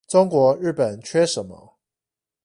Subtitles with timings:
[0.07, 1.75] 中國日本缺什麼